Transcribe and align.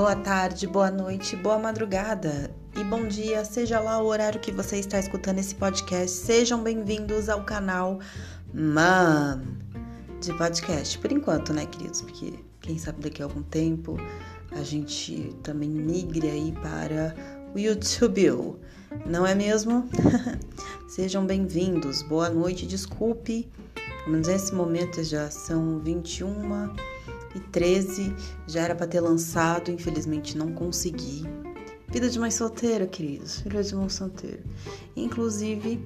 Boa 0.00 0.16
tarde, 0.16 0.66
boa 0.66 0.90
noite, 0.90 1.36
boa 1.36 1.58
madrugada 1.58 2.50
e 2.74 2.82
bom 2.82 3.06
dia, 3.06 3.44
seja 3.44 3.78
lá 3.80 4.02
o 4.02 4.06
horário 4.06 4.40
que 4.40 4.50
você 4.50 4.78
está 4.78 4.98
escutando 4.98 5.40
esse 5.40 5.54
podcast. 5.54 6.16
Sejam 6.16 6.62
bem-vindos 6.62 7.28
ao 7.28 7.44
canal 7.44 8.00
Mam 8.50 9.42
de 10.22 10.32
podcast. 10.32 10.98
Por 10.98 11.12
enquanto, 11.12 11.52
né, 11.52 11.66
queridos? 11.66 12.00
Porque 12.00 12.32
quem 12.62 12.78
sabe 12.78 13.02
daqui 13.02 13.20
a 13.20 13.26
algum 13.26 13.42
tempo 13.42 13.98
a 14.52 14.62
gente 14.62 15.36
também 15.42 15.68
migre 15.68 16.30
aí 16.30 16.52
para 16.62 17.14
o 17.54 17.58
YouTube, 17.58 18.56
não 19.04 19.26
é 19.26 19.34
mesmo? 19.34 19.86
Sejam 20.88 21.26
bem-vindos, 21.26 22.00
boa 22.00 22.30
noite, 22.30 22.66
desculpe, 22.66 23.52
mas 24.06 24.28
nesse 24.28 24.54
momento 24.54 25.04
já 25.04 25.30
são 25.30 25.78
21 25.78 26.32
e 27.34 27.40
13, 27.40 28.14
já 28.46 28.62
era 28.62 28.74
para 28.74 28.86
ter 28.86 29.00
lançado, 29.00 29.70
infelizmente 29.70 30.36
não 30.36 30.52
consegui. 30.52 31.24
Vida 31.88 32.08
de 32.08 32.18
mãe 32.18 32.30
solteira, 32.30 32.86
queridos, 32.86 33.40
vida 33.40 33.62
de 33.62 33.74
mãe 33.74 33.88
solteira. 33.88 34.42
Inclusive, 34.96 35.84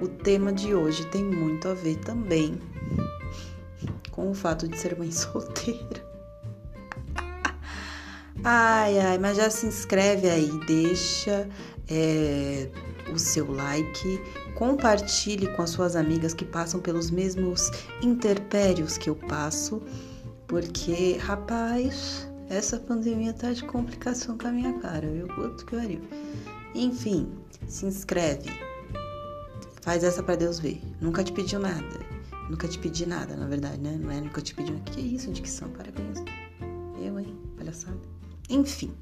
o 0.00 0.08
tema 0.08 0.52
de 0.52 0.74
hoje 0.74 1.06
tem 1.06 1.24
muito 1.24 1.68
a 1.68 1.74
ver 1.74 1.96
também 1.98 2.60
com 4.10 4.30
o 4.30 4.34
fato 4.34 4.66
de 4.66 4.78
ser 4.78 4.98
mãe 4.98 5.10
solteira. 5.12 6.04
Ai, 8.42 8.98
ai, 8.98 9.18
mas 9.18 9.36
já 9.36 9.48
se 9.48 9.66
inscreve 9.66 10.28
aí, 10.28 10.50
deixa 10.66 11.48
é, 11.88 12.68
o 13.12 13.18
seu 13.18 13.50
like, 13.50 14.20
compartilhe 14.54 15.46
com 15.54 15.62
as 15.62 15.70
suas 15.70 15.96
amigas 15.96 16.34
que 16.34 16.44
passam 16.44 16.80
pelos 16.80 17.10
mesmos 17.10 17.70
interpérios 18.02 18.98
que 18.98 19.08
eu 19.08 19.16
passo, 19.16 19.82
porque, 20.54 21.16
rapaz, 21.16 22.28
essa 22.48 22.78
pandemia 22.78 23.32
tá 23.32 23.52
de 23.52 23.64
complicação 23.64 24.38
com 24.38 24.46
a 24.46 24.52
minha 24.52 24.72
cara, 24.74 25.04
viu? 25.04 25.26
Puto 25.26 25.66
que 25.66 25.74
pariu. 25.74 26.00
Enfim, 26.76 27.28
se 27.66 27.86
inscreve. 27.86 28.48
Faz 29.82 30.04
essa 30.04 30.22
para 30.22 30.36
Deus 30.36 30.60
ver. 30.60 30.80
Nunca 31.00 31.24
te 31.24 31.32
pediu 31.32 31.58
nada. 31.58 31.98
Nunca 32.48 32.68
te 32.68 32.78
pedi 32.78 33.04
nada, 33.04 33.34
na 33.34 33.48
verdade, 33.48 33.80
né? 33.80 33.98
Não 34.00 34.12
é 34.12 34.20
nunca 34.20 34.40
te 34.40 34.54
pediu. 34.54 34.78
Que 34.92 35.00
isso, 35.00 35.32
dicção? 35.32 35.68
Para 35.70 35.88
isso. 36.12 36.24
Eu, 37.04 37.18
hein? 37.18 37.36
Palhaçada. 37.56 37.98
Enfim, 38.48 38.94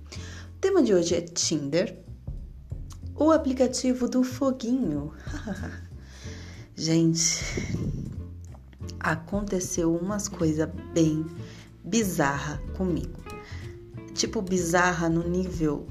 o 0.54 0.58
tema 0.58 0.82
de 0.82 0.94
hoje 0.94 1.16
é 1.16 1.20
Tinder, 1.20 2.02
o 3.14 3.30
aplicativo 3.30 4.08
do 4.08 4.24
foguinho. 4.24 5.12
Gente, 6.74 7.44
aconteceu 9.02 9.94
umas 9.94 10.28
coisas 10.28 10.68
bem 10.94 11.26
bizarra 11.84 12.62
comigo. 12.76 13.20
Tipo, 14.14 14.40
bizarra 14.40 15.08
no 15.08 15.28
nível 15.28 15.86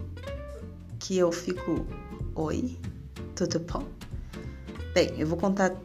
que 0.99 1.17
eu 1.17 1.31
fico. 1.31 1.85
Oi? 2.35 2.77
Tudo 3.35 3.59
bom? 3.59 3.85
Bem, 4.93 5.11
eu 5.17 5.27
vou 5.27 5.37
contar. 5.37 5.75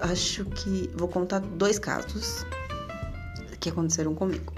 Acho 0.00 0.44
que 0.46 0.90
vou 0.96 1.08
contar 1.08 1.40
dois 1.40 1.78
casos 1.78 2.44
que 3.60 3.68
aconteceram 3.68 4.14
comigo. 4.14 4.52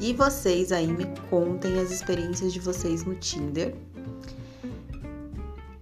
E 0.00 0.12
vocês 0.12 0.72
aí 0.72 0.86
me 0.86 1.06
contem 1.30 1.78
as 1.78 1.90
experiências 1.90 2.52
de 2.52 2.60
vocês 2.60 3.04
no 3.04 3.14
Tinder. 3.14 3.74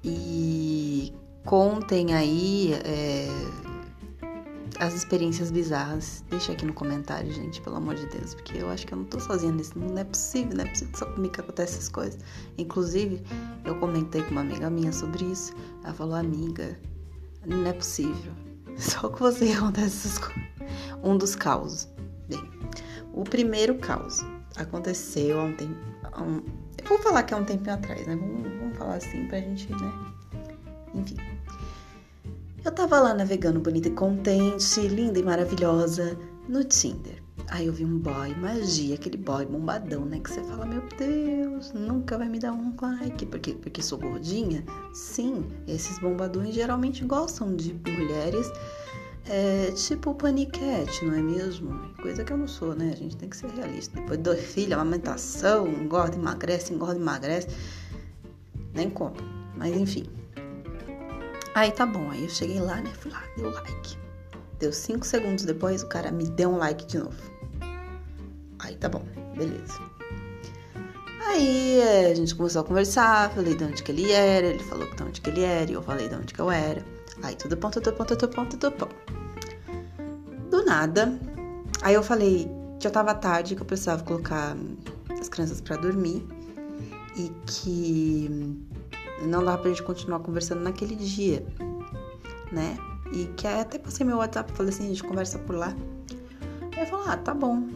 E 0.05 1.13
contem 1.45 2.15
aí 2.15 2.75
é, 2.85 3.27
as 4.83 4.95
experiências 4.95 5.53
bizarras. 5.53 6.25
Deixa 6.29 6.53
aqui 6.53 6.67
no 6.67 6.73
comentário, 6.73 7.31
gente, 7.31 7.61
pelo 7.61 7.77
amor 7.77 7.95
de 7.95 8.05
Deus, 8.07 8.35
porque 8.35 8.59
eu 8.59 8.69
acho 8.69 8.85
que 8.85 8.93
eu 8.93 8.99
não 8.99 9.05
tô 9.05 9.21
sozinha 9.21 9.53
nesse 9.53 9.79
mundo. 9.79 9.93
Não 9.93 10.01
é 10.01 10.05
possível, 10.05 10.57
não 10.57 10.65
é 10.65 10.69
possível 10.69 10.97
só 10.97 11.07
comigo 11.07 11.33
que 11.33 11.41
acontece 11.41 11.75
essas 11.75 11.89
coisas. 11.89 12.19
Inclusive, 12.59 13.23
eu 13.65 13.77
comentei 13.77 14.23
com 14.23 14.33
uma 14.33 14.41
amiga 14.41 14.69
minha 14.69 14.93
sobre 14.93 15.25
isso. 15.25 15.55
Ela 15.85 15.95
falou, 15.95 16.17
amiga, 16.17 16.77
não 17.47 17.65
é 17.65 17.73
possível. 17.73 18.33
Só 18.77 19.09
com 19.09 19.19
você 19.19 19.47
que 19.47 19.53
acontece 19.53 20.09
essas 20.09 20.19
coisas. 20.19 20.43
Um 21.05 21.17
dos 21.17 21.37
causos. 21.37 21.89
Bem, 22.29 22.43
o 23.13 23.23
primeiro 23.23 23.77
caos 23.77 24.21
aconteceu 24.57 25.39
há 25.41 25.45
um 25.45 25.55
tempo. 25.55 25.77
Um, 26.19 26.43
eu 26.83 26.89
vou 26.89 26.99
falar 26.99 27.23
que 27.23 27.35
é 27.35 27.37
um 27.37 27.45
tempinho 27.45 27.75
atrás, 27.75 28.07
né? 28.07 28.17
Vamos, 28.17 28.43
vamos 28.59 28.79
falar 28.79 28.97
assim 28.97 29.29
pra 29.29 29.39
gente, 29.39 29.71
né? 29.71 29.93
Enfim. 30.95 31.17
Eu 32.65 32.71
tava 32.71 33.01
lá 33.01 33.13
navegando 33.13 33.59
bonita 33.59 33.89
e 33.89 33.91
contente, 33.91 34.81
linda 34.83 35.19
e 35.19 35.23
maravilhosa, 35.23 36.17
no 36.49 36.63
Tinder. 36.63 37.21
Aí 37.49 37.67
eu 37.67 37.73
vi 37.73 37.85
um 37.85 37.99
boy, 37.99 38.35
magia, 38.37 38.95
aquele 38.95 39.17
boy 39.17 39.45
bombadão, 39.47 40.05
né? 40.05 40.21
Que 40.21 40.31
você 40.31 40.45
fala, 40.45 40.65
meu 40.65 40.83
Deus, 40.97 41.73
nunca 41.73 42.17
vai 42.17 42.29
me 42.29 42.39
dar 42.39 42.53
um 42.53 42.75
like. 42.81 43.27
Porque, 43.27 43.55
porque 43.55 43.83
sou 43.83 43.99
gordinha? 43.99 44.65
Sim, 44.95 45.45
esses 45.67 45.99
bombadões 45.99 46.55
geralmente 46.55 47.05
gostam 47.05 47.57
de 47.57 47.75
mulheres 47.75 48.51
é 49.29 49.71
tipo 49.73 50.15
paniquete, 50.15 51.05
não 51.05 51.15
é 51.15 51.23
mesmo? 51.23 51.95
Coisa 52.01 52.25
que 52.25 52.33
eu 52.33 52.37
não 52.37 52.49
sou, 52.49 52.75
né? 52.75 52.91
A 52.93 52.97
gente 52.97 53.17
tem 53.17 53.29
que 53.29 53.37
ser 53.37 53.51
realista. 53.51 54.01
Depois 54.01 54.19
de 54.19 54.25
dois 54.25 54.41
filhos, 54.41 54.73
amamentação, 54.73 55.69
engorda, 55.69 56.17
emagrece, 56.17 56.73
engorda, 56.73 56.97
emagrece. 56.97 57.49
Nem 58.75 58.91
como. 58.91 59.17
Mas 59.57 59.77
enfim. 59.77 60.22
Aí 61.55 61.71
tá 61.73 61.87
bom. 61.87 62.11
Aí 62.11 62.25
eu 62.25 62.31
cheguei 62.31 62.61
lá, 62.61 62.77
né? 62.77 62.91
Fui 62.99 63.11
lá, 63.11 63.23
deu 63.37 63.51
like. 63.51 63.99
Deu 64.59 64.73
cinco 64.73 65.05
segundos 65.05 65.45
depois, 65.45 65.83
o 65.83 65.89
cara 65.89 66.11
me 66.11 66.25
deu 66.25 66.51
um 66.51 66.57
like 66.57 66.87
de 66.87 66.99
novo. 66.99 67.17
Aí 68.61 68.77
tá 68.77 68.89
bom, 68.89 69.03
beleza. 69.37 69.81
Aí 71.27 71.81
é, 71.81 72.11
a 72.13 72.15
gente 72.15 72.35
começou 72.35 72.63
a 72.63 72.65
conversar, 72.65 73.31
falei 73.31 73.57
de 73.57 73.65
onde 73.65 73.83
que 73.83 73.91
ele 73.91 74.13
era, 74.13 74.47
ele 74.47 74.63
falou 74.63 74.89
de 74.95 75.03
onde 75.03 75.21
que 75.21 75.31
ele 75.31 75.43
era, 75.43 75.71
e 75.71 75.75
eu 75.75 75.83
falei 75.83 76.09
de 76.09 76.15
onde 76.15 76.33
que 76.33 76.41
eu 76.41 76.51
era. 76.51 76.85
Aí 77.23 77.35
tudo 77.35 77.57
bom, 77.57 77.71
tudo 77.71 77.93
bom, 77.93 78.05
tudo 78.05 78.29
bom, 78.29 78.45
tudo 78.47 78.71
bom. 78.71 78.89
Do 80.51 80.65
nada, 80.65 81.19
aí 81.83 81.95
eu 81.95 82.03
falei, 82.03 82.49
já 82.79 82.91
tava 82.91 83.15
tarde, 83.15 83.57
que 83.57 83.63
eu 83.63 83.67
precisava 83.67 84.03
colocar 84.05 84.57
as 85.21 85.29
crianças 85.29 85.61
para 85.61 85.77
dormir 85.77 86.27
e 87.17 87.33
que 87.47 88.63
não 89.27 89.45
dava 89.45 89.59
pra 89.59 89.71
gente 89.71 89.83
continuar 89.83 90.21
conversando 90.21 90.61
naquele 90.61 90.97
dia, 90.97 91.45
né? 92.51 92.77
E 93.13 93.27
que 93.37 93.47
até 93.47 93.79
passei 93.79 94.07
meu 94.07 94.17
WhatsApp 94.19 94.53
e 94.53 94.57
falei 94.57 94.73
assim, 94.73 94.87
a 94.87 94.89
gente 94.89 95.05
conversa 95.05 95.39
por 95.39 95.55
lá. 95.55 95.75
Aí 96.77 96.87
falou, 96.87 97.07
ah, 97.07 97.17
tá 97.17 97.35
bom. 97.35 97.69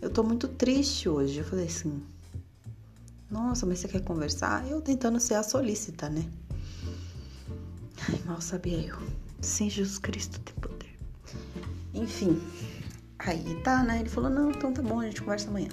Eu 0.00 0.10
tô 0.10 0.22
muito 0.22 0.48
triste 0.48 1.08
hoje. 1.08 1.38
Eu 1.38 1.44
falei 1.44 1.66
assim, 1.66 2.02
nossa, 3.30 3.66
mas 3.66 3.80
você 3.80 3.88
quer 3.88 4.02
conversar? 4.02 4.66
Eu 4.68 4.80
tentando 4.80 5.20
ser 5.20 5.34
a 5.34 5.42
solícita, 5.42 6.08
né? 6.08 6.24
Ai, 8.08 8.20
mal 8.24 8.40
sabia 8.40 8.78
eu. 8.78 8.96
Sem 9.40 9.68
Jesus 9.68 9.98
Cristo 9.98 10.40
tem 10.40 10.54
poder. 10.56 10.96
Enfim, 11.92 12.40
aí 13.18 13.60
tá, 13.62 13.82
né? 13.82 14.00
Ele 14.00 14.08
falou: 14.08 14.30
não, 14.30 14.50
então 14.50 14.72
tá 14.72 14.80
bom, 14.80 15.00
a 15.00 15.04
gente 15.04 15.20
conversa 15.20 15.48
amanhã. 15.48 15.68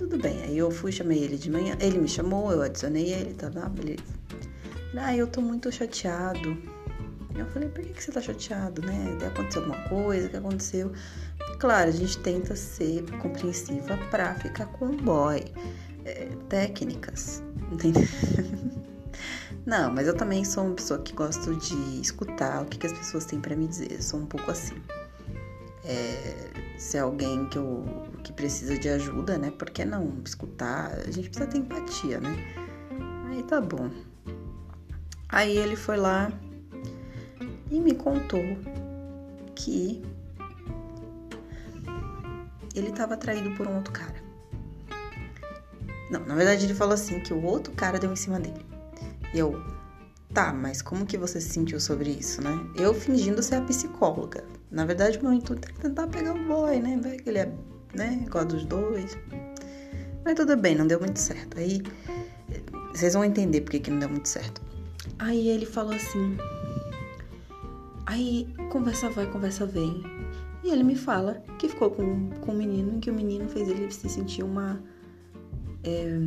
Tudo 0.00 0.16
bem. 0.16 0.42
Aí 0.44 0.56
eu 0.56 0.70
fui, 0.70 0.90
chamei 0.90 1.18
ele 1.18 1.36
de 1.36 1.50
manhã. 1.50 1.76
Ele 1.78 1.98
me 1.98 2.08
chamou, 2.08 2.50
eu 2.50 2.62
adicionei 2.62 3.12
ele, 3.12 3.34
tá, 3.34 3.50
tá 3.50 3.68
beleza. 3.68 4.02
Ah, 4.96 5.14
eu 5.14 5.26
tô 5.26 5.42
muito 5.42 5.70
chateado. 5.70 6.56
Eu 7.36 7.44
falei, 7.50 7.68
por 7.68 7.84
que, 7.84 7.92
que 7.92 8.02
você 8.02 8.10
tá 8.10 8.18
chateado, 8.18 8.80
né? 8.80 9.18
Aconteceu 9.26 9.60
alguma 9.60 9.88
coisa, 9.90 10.26
o 10.26 10.30
que 10.30 10.36
aconteceu? 10.38 10.90
Claro, 11.58 11.90
a 11.90 11.92
gente 11.92 12.16
tenta 12.20 12.56
ser 12.56 13.02
compreensiva 13.18 13.98
pra 14.10 14.34
ficar 14.36 14.68
com 14.68 14.86
o 14.86 14.96
boy. 14.96 15.44
É, 16.06 16.30
técnicas, 16.48 17.42
entendeu? 17.70 18.08
Não, 19.66 19.92
mas 19.92 20.06
eu 20.06 20.16
também 20.16 20.46
sou 20.46 20.64
uma 20.64 20.76
pessoa 20.76 20.98
que 21.00 21.12
gosto 21.12 21.54
de 21.56 22.00
escutar 22.00 22.62
o 22.62 22.64
que, 22.64 22.78
que 22.78 22.86
as 22.86 22.92
pessoas 22.94 23.26
têm 23.26 23.38
para 23.38 23.54
me 23.54 23.68
dizer. 23.68 23.92
Eu 23.92 24.02
sou 24.02 24.18
um 24.18 24.24
pouco 24.24 24.50
assim. 24.50 24.76
É, 25.84 26.50
se 26.80 26.96
é 26.96 27.00
alguém 27.00 27.44
que, 27.44 27.58
eu, 27.58 27.84
que 28.24 28.32
precisa 28.32 28.78
de 28.78 28.88
ajuda, 28.88 29.36
né? 29.36 29.50
Por 29.50 29.68
que 29.68 29.84
não 29.84 30.14
escutar? 30.24 30.92
A 31.06 31.10
gente 31.10 31.28
precisa 31.28 31.46
ter 31.46 31.58
empatia, 31.58 32.18
né? 32.18 32.34
Aí 33.28 33.42
tá 33.42 33.60
bom. 33.60 33.90
Aí 35.28 35.58
ele 35.58 35.76
foi 35.76 35.98
lá 35.98 36.32
e 37.70 37.78
me 37.78 37.94
contou 37.94 38.42
que 39.54 40.02
ele 42.74 42.88
estava 42.88 43.12
atraído 43.12 43.54
por 43.56 43.66
um 43.66 43.76
outro 43.76 43.92
cara. 43.92 44.16
Não, 46.10 46.24
na 46.24 46.34
verdade 46.34 46.64
ele 46.64 46.74
falou 46.74 46.94
assim 46.94 47.20
que 47.20 47.34
o 47.34 47.44
outro 47.44 47.74
cara 47.74 47.98
deu 47.98 48.10
em 48.10 48.16
cima 48.16 48.40
dele. 48.40 48.64
E 49.34 49.38
eu, 49.38 49.62
tá, 50.32 50.50
mas 50.50 50.80
como 50.80 51.04
que 51.04 51.18
você 51.18 51.42
se 51.42 51.50
sentiu 51.50 51.78
sobre 51.78 52.08
isso, 52.08 52.40
né? 52.40 52.58
Eu 52.74 52.94
fingindo 52.94 53.42
ser 53.42 53.56
a 53.56 53.60
psicóloga. 53.60 54.42
Na 54.70 54.84
verdade, 54.84 55.20
meu 55.22 55.32
intuito 55.32 55.68
é 55.68 55.82
tentar 55.82 56.06
pegar 56.06 56.34
o 56.34 56.44
boy, 56.46 56.78
né? 56.78 56.98
Vai 57.02 57.16
que 57.16 57.28
ele 57.28 57.38
é, 57.38 57.52
né, 57.94 58.22
igual 58.24 58.44
dos 58.44 58.64
dois. 58.64 59.18
Mas 60.24 60.34
tudo 60.34 60.56
bem, 60.56 60.74
não 60.74 60.86
deu 60.86 61.00
muito 61.00 61.18
certo. 61.18 61.58
Aí 61.58 61.82
vocês 62.94 63.14
vão 63.14 63.24
entender 63.24 63.62
por 63.62 63.70
que, 63.70 63.80
que 63.80 63.90
não 63.90 63.98
deu 63.98 64.08
muito 64.08 64.28
certo. 64.28 64.62
Aí 65.18 65.48
ele 65.48 65.66
falou 65.66 65.94
assim. 65.94 66.36
Aí 68.06 68.52
conversa 68.70 69.08
vai, 69.10 69.26
conversa 69.26 69.66
vem. 69.66 70.02
E 70.62 70.70
ele 70.70 70.82
me 70.82 70.94
fala 70.94 71.42
que 71.58 71.68
ficou 71.68 71.90
com, 71.90 72.30
com 72.40 72.52
o 72.52 72.54
menino 72.54 72.96
e 72.96 73.00
que 73.00 73.10
o 73.10 73.14
menino 73.14 73.48
fez 73.48 73.68
ele 73.68 73.90
se 73.90 74.08
sentir 74.08 74.42
uma 74.42 74.80
É... 75.82 76.18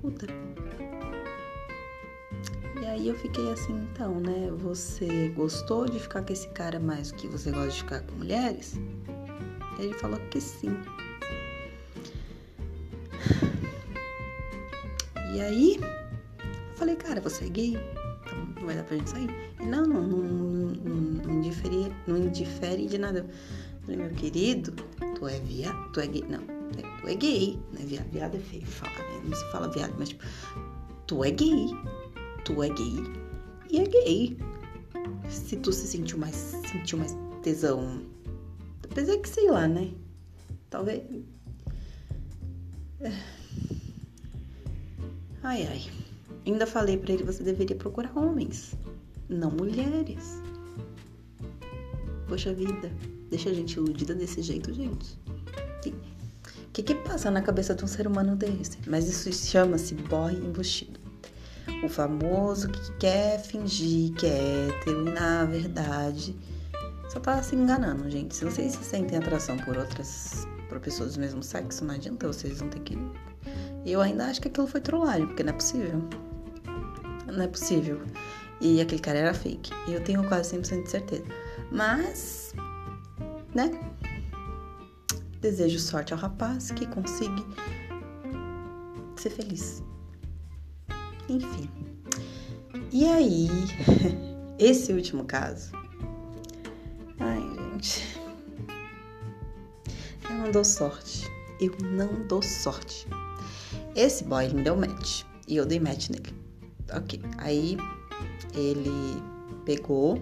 Puta. 0.00 0.26
Aí 2.96 3.08
eu 3.08 3.14
fiquei 3.14 3.52
assim, 3.52 3.74
então, 3.92 4.20
né? 4.20 4.50
Você 4.62 5.28
gostou 5.36 5.84
de 5.84 6.00
ficar 6.00 6.22
com 6.22 6.32
esse 6.32 6.48
cara 6.48 6.80
mais 6.80 7.12
do 7.12 7.18
que 7.18 7.28
você 7.28 7.50
gosta 7.50 7.68
de 7.68 7.76
ficar 7.76 8.00
com 8.00 8.14
mulheres? 8.14 8.80
Ele 9.78 9.92
falou 9.92 10.18
que 10.30 10.40
sim. 10.40 10.70
E 15.34 15.40
aí, 15.42 15.78
eu 15.78 16.76
falei, 16.76 16.96
cara, 16.96 17.20
você 17.20 17.44
é 17.44 17.48
gay? 17.50 17.78
Então 18.22 18.38
não 18.56 18.64
vai 18.64 18.76
dar 18.76 18.84
pra 18.84 18.96
gente 18.96 19.10
sair? 19.10 19.28
Não, 19.60 19.84
não, 19.84 20.00
não, 20.00 20.22
não, 20.22 20.68
não, 21.22 21.34
indifere, 21.34 21.92
não 22.06 22.16
indifere 22.16 22.86
de 22.86 22.96
nada. 22.96 23.18
Eu 23.18 23.26
falei, 23.82 23.96
meu 23.98 24.10
querido, 24.12 24.72
tu 25.14 25.28
é 25.28 25.38
viado, 25.40 25.92
tu 25.92 26.00
é 26.00 26.06
gay. 26.06 26.24
Não, 26.26 26.40
tu 27.02 27.08
é 27.08 27.14
gay, 27.14 27.60
né? 27.74 27.84
Viado, 27.84 28.10
viado 28.10 28.36
é 28.36 28.40
feio 28.40 28.64
falar, 28.64 28.96
né? 28.96 29.20
Não 29.22 29.36
se 29.36 29.52
fala 29.52 29.68
viado, 29.68 29.94
mas 29.98 30.08
tipo, 30.08 30.24
tu 31.06 31.22
é 31.22 31.30
gay. 31.30 31.66
Tu 32.46 32.62
é 32.62 32.68
gay 32.68 33.26
e 33.68 33.78
é 33.80 33.86
gay. 33.86 34.38
Se 35.28 35.56
tu 35.56 35.72
se 35.72 35.88
sentiu 35.88 36.16
mais, 36.16 36.36
sentiu 36.70 36.96
mais 36.96 37.16
tesão. 37.42 38.02
Apesar 38.84 39.18
que 39.18 39.28
sei 39.28 39.50
lá, 39.50 39.66
né? 39.66 39.92
Talvez. 40.70 41.02
É. 43.00 43.12
Ai, 45.42 45.66
ai. 45.66 45.82
Ainda 46.46 46.68
falei 46.68 46.96
para 46.96 47.14
ele 47.14 47.24
você 47.24 47.42
deveria 47.42 47.74
procurar 47.74 48.16
homens, 48.16 48.76
não 49.28 49.50
mulheres. 49.50 50.40
Poxa 52.28 52.54
vida, 52.54 52.92
deixa 53.28 53.50
a 53.50 53.54
gente 53.54 53.76
iludida 53.76 54.14
desse 54.14 54.40
jeito, 54.40 54.72
gente. 54.72 55.18
O 55.84 56.72
que, 56.72 56.82
que 56.82 56.94
passa 56.94 57.28
na 57.28 57.42
cabeça 57.42 57.74
de 57.74 57.84
um 57.84 57.88
ser 57.88 58.06
humano 58.06 58.36
desse? 58.36 58.78
Mas 58.86 59.08
isso 59.08 59.32
chama-se 59.32 59.94
boy 59.94 60.34
embustido. 60.34 60.95
O 61.82 61.88
famoso 61.88 62.68
que 62.68 62.92
quer 62.98 63.40
fingir 63.40 64.12
que 64.14 64.26
é 64.26 64.68
hétero 64.68 65.08
e 65.08 65.10
na 65.10 65.44
verdade 65.44 66.36
só 67.08 67.20
tá 67.20 67.42
se 67.42 67.54
enganando, 67.54 68.10
gente. 68.10 68.34
Se 68.34 68.44
vocês 68.44 68.72
se 68.72 68.84
sentem 68.84 69.18
atração 69.18 69.56
por 69.58 69.76
outras, 69.76 70.46
por 70.68 70.80
pessoas 70.80 71.14
do 71.14 71.20
mesmo 71.20 71.42
sexo, 71.42 71.84
não 71.84 71.94
adianta, 71.94 72.26
vocês 72.26 72.58
vão 72.58 72.68
ter 72.68 72.80
que 72.80 72.96
eu 73.86 74.00
ainda 74.00 74.26
acho 74.26 74.42
que 74.42 74.48
aquilo 74.48 74.66
foi 74.66 74.80
trollagem, 74.80 75.26
porque 75.26 75.44
não 75.44 75.50
é 75.50 75.52
possível. 75.52 76.02
Não 77.26 77.44
é 77.44 77.46
possível. 77.46 78.02
E 78.60 78.80
aquele 78.80 79.00
cara 79.00 79.18
era 79.18 79.34
fake. 79.34 79.70
Eu 79.86 80.02
tenho 80.02 80.26
quase 80.26 80.56
100% 80.56 80.82
de 80.82 80.90
certeza. 80.90 81.24
Mas, 81.70 82.52
né? 83.54 83.70
Desejo 85.40 85.78
sorte 85.78 86.12
ao 86.12 86.18
rapaz 86.18 86.72
que 86.72 86.84
consiga 86.86 87.44
ser 89.16 89.30
feliz. 89.30 89.84
Enfim. 91.28 91.68
E 92.92 93.04
aí, 93.06 93.48
esse 94.58 94.92
último 94.92 95.24
caso. 95.24 95.72
Ai, 97.18 97.40
gente. 97.72 98.18
Eu 100.28 100.36
não 100.36 100.50
dou 100.50 100.64
sorte. 100.64 101.30
Eu 101.60 101.74
não 101.82 102.26
dou 102.26 102.42
sorte. 102.42 103.06
Esse 103.94 104.24
boy 104.24 104.48
me 104.48 104.62
deu 104.62 104.76
match 104.76 105.22
e 105.48 105.56
eu 105.56 105.64
dei 105.64 105.80
match 105.80 106.10
nele. 106.10 106.34
Ok, 106.92 107.20
aí 107.38 107.76
ele 108.54 109.22
pegou 109.64 110.20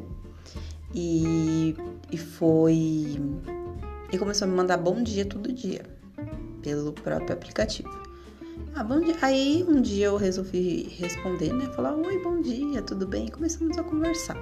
e, 0.95 1.75
e 2.11 2.17
foi. 2.17 3.21
E 4.13 4.19
começou 4.19 4.47
a 4.47 4.49
me 4.49 4.57
mandar 4.57 4.79
bom 4.79 5.03
dia 5.03 5.25
todo 5.25 5.53
dia 5.53 5.85
pelo 6.63 6.93
próprio 6.93 7.35
aplicativo. 7.35 8.04
Ah, 8.77 8.83
bom 8.83 8.99
dia. 8.99 9.15
Aí 9.23 9.65
um 9.69 9.81
dia 9.81 10.07
eu 10.07 10.17
resolvi 10.17 10.89
responder, 10.99 11.53
né? 11.53 11.67
Falar: 11.77 11.95
Oi, 11.95 12.19
bom 12.25 12.41
dia, 12.41 12.83
tudo 12.83 13.07
bem? 13.07 13.27
E 13.27 13.31
começamos 13.31 13.79
a 13.79 13.85
conversar. 13.85 14.37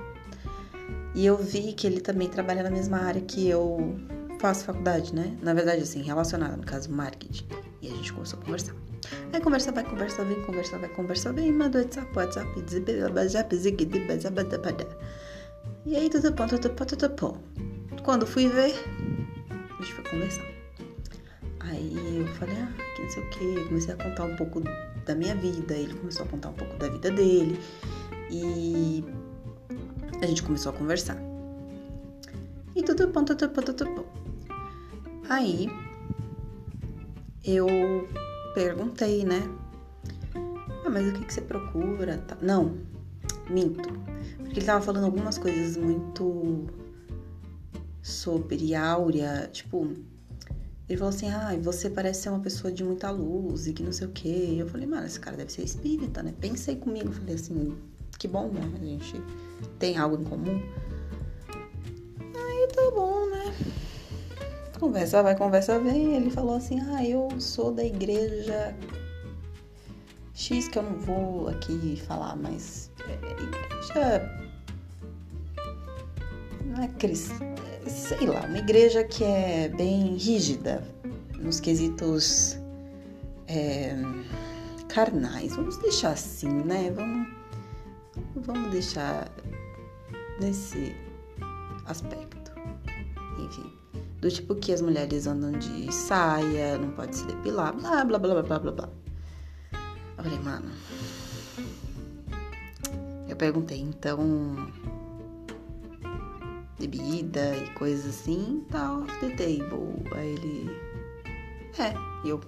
E 1.14 1.26
eu 1.26 1.36
vi 1.36 1.74
que 1.74 1.86
ele 1.86 2.00
também 2.00 2.30
trabalha 2.30 2.62
na 2.62 2.70
mesma 2.70 2.96
área 2.96 3.20
que 3.20 3.46
eu 3.46 3.94
faço 4.40 4.64
faculdade, 4.64 5.14
né? 5.14 5.36
Na 5.42 5.52
verdade, 5.52 5.82
assim, 5.82 6.00
relacionada, 6.00 6.56
no 6.56 6.64
caso, 6.64 6.90
marketing. 6.90 7.46
E 7.82 7.88
a 7.88 7.90
gente 7.90 8.10
começou 8.10 8.38
a 8.38 8.42
conversar. 8.42 8.74
Aí 9.34 9.40
conversa 9.42 9.70
vai, 9.70 9.84
conversa 9.84 10.24
vem, 10.24 10.42
conversa 10.44 10.78
vai, 10.78 10.88
conversa 10.88 11.30
vem, 11.30 11.52
manda 11.52 11.80
WhatsApp, 11.80 12.16
WhatsApp. 12.16 12.48
E 15.84 15.94
aí 15.94 16.08
tudo 16.08 16.32
bom, 16.32 16.46
tudo 16.46 16.70
bom, 16.70 16.84
tudo 16.86 17.08
bom. 17.20 17.36
Quando 18.02 18.26
fui 18.26 18.48
ver, 18.48 18.74
a 19.50 19.82
gente 19.82 19.92
foi 19.92 20.04
conversar. 20.04 20.51
Aí 21.72 22.18
eu 22.18 22.26
falei, 22.34 22.54
ah, 22.54 22.72
que 22.94 23.02
não 23.02 23.10
sei 23.10 23.22
o 23.22 23.30
que, 23.30 23.64
comecei 23.68 23.94
a 23.94 23.96
contar 23.96 24.24
um 24.24 24.36
pouco 24.36 24.60
da 25.06 25.14
minha 25.14 25.34
vida, 25.34 25.74
ele 25.74 25.94
começou 25.94 26.26
a 26.26 26.28
contar 26.28 26.50
um 26.50 26.52
pouco 26.52 26.76
da 26.76 26.86
vida 26.86 27.10
dele. 27.10 27.58
E 28.30 29.02
a 30.20 30.26
gente 30.26 30.42
começou 30.42 30.70
a 30.70 30.74
conversar. 30.74 31.16
E 32.76 32.82
tudo 32.82 33.08
bom, 33.08 33.24
tudo 33.24 33.48
bom, 33.48 33.62
tudo 33.62 33.84
bom. 33.86 34.04
Aí 35.30 35.70
eu 37.42 37.66
perguntei, 38.54 39.24
né? 39.24 39.42
Ah, 40.84 40.90
mas 40.90 41.08
o 41.08 41.12
que, 41.14 41.24
que 41.24 41.32
você 41.32 41.40
procura? 41.40 42.22
Não, 42.42 42.76
minto. 43.48 43.88
Porque 44.36 44.58
ele 44.58 44.66
tava 44.66 44.84
falando 44.84 45.04
algumas 45.04 45.38
coisas 45.38 45.78
muito 45.78 46.66
sobre 48.02 48.74
Áurea, 48.74 49.48
tipo, 49.50 49.88
ele 50.92 50.98
falou 50.98 51.14
assim, 51.14 51.30
ah, 51.30 51.56
você 51.62 51.88
parece 51.88 52.22
ser 52.22 52.28
uma 52.28 52.40
pessoa 52.40 52.70
de 52.70 52.84
muita 52.84 53.10
luz 53.10 53.66
e 53.66 53.72
que 53.72 53.82
não 53.82 53.92
sei 53.92 54.06
o 54.06 54.10
quê. 54.10 54.28
E 54.28 54.58
eu 54.58 54.66
falei, 54.66 54.86
mano, 54.86 55.06
esse 55.06 55.18
cara 55.18 55.36
deve 55.36 55.50
ser 55.50 55.62
espírita, 55.62 56.22
né? 56.22 56.34
Pensei 56.38 56.76
comigo, 56.76 57.10
falei 57.10 57.34
assim, 57.34 57.74
que 58.18 58.28
bom, 58.28 58.48
né? 58.48 58.60
A 58.74 58.84
gente 58.84 59.22
tem 59.78 59.96
algo 59.96 60.20
em 60.20 60.24
comum. 60.24 60.60
Aí 62.34 62.68
tá 62.74 62.90
bom, 62.94 63.26
né? 63.30 63.54
Conversa 64.78 65.22
vai, 65.22 65.34
conversa 65.34 65.78
vem. 65.78 66.14
Ele 66.14 66.30
falou 66.30 66.56
assim: 66.56 66.78
Ah, 66.80 67.04
eu 67.04 67.28
sou 67.40 67.72
da 67.72 67.84
igreja 67.84 68.76
X, 70.34 70.68
que 70.68 70.78
eu 70.78 70.82
não 70.82 70.98
vou 70.98 71.48
aqui 71.48 71.96
falar, 72.06 72.36
mas 72.36 72.90
é 73.08 73.14
igreja. 73.14 74.30
Não 76.66 76.82
é 76.82 76.88
cristã. 76.88 77.61
Sei 77.86 78.26
lá, 78.26 78.40
uma 78.40 78.58
igreja 78.58 79.04
que 79.04 79.24
é 79.24 79.68
bem 79.68 80.16
rígida 80.16 80.82
nos 81.38 81.60
quesitos 81.60 82.58
é, 83.48 83.96
carnais. 84.88 85.54
Vamos 85.56 85.76
deixar 85.78 86.12
assim, 86.12 86.48
né? 86.48 86.90
Vamos, 86.90 87.28
vamos 88.36 88.70
deixar 88.70 89.30
nesse 90.40 90.94
aspecto. 91.86 92.52
Enfim 93.38 93.82
do 94.22 94.30
tipo 94.30 94.54
que 94.54 94.72
as 94.72 94.80
mulheres 94.80 95.26
andam 95.26 95.50
de 95.50 95.92
saia, 95.92 96.78
não 96.78 96.92
pode 96.92 97.16
se 97.16 97.26
depilar, 97.26 97.74
blá 97.74 98.04
blá 98.04 98.18
blá 98.20 98.42
blá 98.42 98.58
blá 98.60 98.72
blá. 98.72 98.88
Eu 100.16 100.24
falei, 100.24 100.38
mano. 100.38 100.70
Eu 103.28 103.34
perguntei, 103.34 103.80
então. 103.80 104.70
Bebida 106.86 107.56
e 107.56 107.70
coisas 107.74 108.06
assim, 108.06 108.64
tal, 108.70 109.02
off 109.02 109.20
the 109.20 109.30
table. 109.30 109.94
Aí 110.14 110.28
ele. 110.30 110.70
É, 111.78 111.94
e 112.24 112.30
eu. 112.30 112.40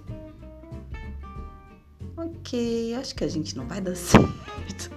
Ok, 2.17 2.95
acho 2.95 3.15
que 3.15 3.23
a 3.23 3.27
gente 3.27 3.55
não 3.57 3.67
vai 3.67 3.81
dar 3.81 3.95
certo 3.95 4.95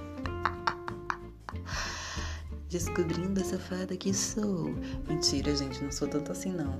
descobrindo 2.68 3.40
a 3.40 3.44
safada 3.44 3.96
que 3.96 4.12
sou. 4.12 4.74
Mentira, 5.08 5.54
gente, 5.54 5.82
não 5.82 5.90
sou 5.90 6.08
tanto 6.08 6.32
assim, 6.32 6.52
não. 6.52 6.74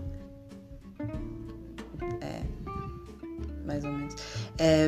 É. 2.20 2.42
Mais 3.64 3.84
ou 3.84 3.92
menos. 3.92 4.14
É, 4.58 4.86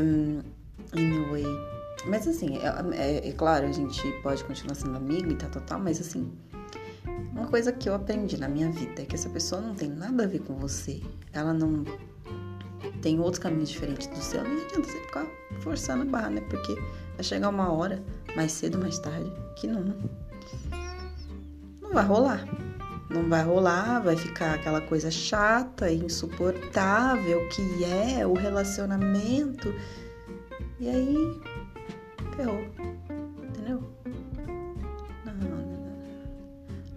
anyway. 0.92 1.44
Mas 2.06 2.26
assim, 2.26 2.58
é, 2.58 2.96
é, 2.96 3.28
é, 3.28 3.32
claro, 3.32 3.66
a 3.66 3.72
gente 3.72 4.10
pode 4.22 4.42
continuar 4.44 4.74
sendo 4.74 4.96
amigo 4.96 5.30
e 5.30 5.36
tal, 5.36 5.50
tal, 5.50 5.62
tal, 5.62 5.80
mas 5.80 6.00
assim. 6.00 6.32
Uma 7.40 7.48
coisa 7.48 7.72
que 7.72 7.88
eu 7.88 7.94
aprendi 7.94 8.36
na 8.36 8.46
minha 8.46 8.70
vida 8.70 9.00
é 9.00 9.04
que 9.06 9.14
essa 9.14 9.30
pessoa 9.30 9.62
não 9.62 9.74
tem 9.74 9.88
nada 9.88 10.24
a 10.24 10.26
ver 10.26 10.40
com 10.40 10.56
você. 10.56 11.00
Ela 11.32 11.54
não 11.54 11.86
tem 13.00 13.18
outros 13.18 13.38
caminhos 13.38 13.70
diferentes 13.70 14.08
do 14.08 14.18
seu. 14.18 14.44
Não 14.44 14.52
adianta 14.52 14.82
você 14.82 15.00
ficar 15.00 15.26
forçando 15.60 16.02
a 16.02 16.04
barra, 16.04 16.28
né? 16.28 16.42
Porque 16.42 16.74
vai 17.14 17.24
chegar 17.24 17.48
uma 17.48 17.72
hora, 17.72 18.04
mais 18.36 18.52
cedo 18.52 18.76
mais 18.76 18.98
tarde, 18.98 19.32
que 19.56 19.66
não 19.66 19.96
não 21.80 21.92
vai 21.94 22.04
rolar. 22.04 22.46
Não 23.08 23.26
vai 23.26 23.42
rolar, 23.42 24.00
vai 24.00 24.16
ficar 24.16 24.56
aquela 24.56 24.82
coisa 24.82 25.10
chata, 25.10 25.90
insuportável 25.90 27.48
que 27.48 27.84
é 27.84 28.26
o 28.26 28.34
relacionamento. 28.34 29.74
E 30.78 30.90
aí, 30.90 31.40
ferrou. 32.36 32.62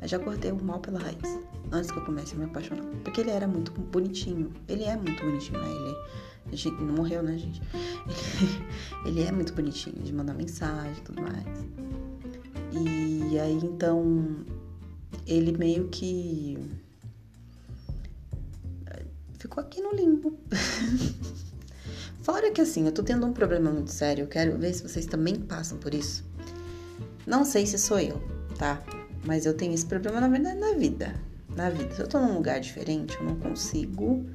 Eu 0.04 0.08
já 0.08 0.20
cortei 0.20 0.52
o 0.52 0.64
mal 0.64 0.80
pela 0.80 1.00
raiz. 1.00 1.40
Antes 1.72 1.90
que 1.90 1.98
eu 1.98 2.06
comece 2.06 2.36
a 2.36 2.38
me 2.38 2.46
apaixonar. 2.46 2.84
Porque 3.04 3.22
ele 3.22 3.32
era 3.32 3.48
muito 3.48 3.72
bonitinho. 3.72 4.52
Ele 4.68 4.84
é 4.84 4.96
muito 4.96 5.24
bonitinho, 5.24 5.60
né? 5.60 5.70
Ele 5.70 5.96
a 6.52 6.56
gente 6.56 6.72
não 6.82 6.94
morreu, 6.94 7.24
né, 7.24 7.38
gente? 7.38 7.62
Ele, 9.06 9.18
ele 9.20 9.24
é 9.24 9.32
muito 9.32 9.54
bonitinho 9.54 9.96
de 10.04 10.14
mandar 10.14 10.34
mensagem 10.34 10.98
e 10.98 11.02
tudo 11.02 11.22
mais. 11.22 11.46
E 12.74 13.40
aí 13.40 13.60
então 13.64 14.46
ele 15.26 15.58
meio 15.58 15.88
que 15.88 16.58
ficou 19.40 19.62
aqui 19.62 19.82
no 19.82 19.94
limbo. 19.94 20.38
Fora 22.24 22.52
que 22.52 22.62
assim, 22.62 22.86
eu 22.86 22.92
tô 22.92 23.04
tendo 23.04 23.26
um 23.26 23.34
problema 23.34 23.70
muito 23.70 23.92
sério, 23.92 24.24
eu 24.24 24.28
quero 24.28 24.58
ver 24.58 24.74
se 24.74 24.84
vocês 24.84 25.06
também 25.06 25.36
passam 25.36 25.78
por 25.78 25.94
isso. 25.94 26.24
Não 27.28 27.44
sei 27.44 27.66
se 27.66 27.78
sou 27.78 28.00
eu, 28.00 28.22
tá? 28.58 28.82
Mas 29.26 29.46
eu 29.46 29.54
tenho 29.54 29.74
esse 29.74 29.86
problema 29.86 30.20
na 30.20 30.28
verdade 30.28 30.60
na 30.60 30.74
vida. 30.74 31.14
Na 31.56 31.70
vida. 31.70 31.94
Se 31.94 32.02
eu 32.02 32.08
tô 32.08 32.20
num 32.20 32.34
lugar 32.36 32.60
diferente, 32.60 33.16
eu 33.18 33.24
não 33.24 33.36
consigo 33.36 34.26